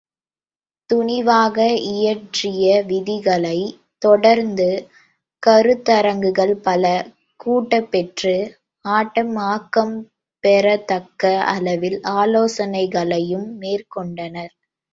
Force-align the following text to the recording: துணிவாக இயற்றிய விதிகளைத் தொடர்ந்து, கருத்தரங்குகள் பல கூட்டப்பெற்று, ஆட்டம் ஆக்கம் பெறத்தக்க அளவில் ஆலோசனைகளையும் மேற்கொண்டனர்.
துணிவாக 0.89 1.57
இயற்றிய 1.89 2.83
விதிகளைத் 2.87 3.75
தொடர்ந்து, 3.99 4.67
கருத்தரங்குகள் 5.43 6.53
பல 6.59 6.83
கூட்டப்பெற்று, 7.39 8.35
ஆட்டம் 8.85 9.35
ஆக்கம் 9.51 9.95
பெறத்தக்க 10.43 11.23
அளவில் 11.47 11.99
ஆலோசனைகளையும் 12.15 13.47
மேற்கொண்டனர். 13.59 14.53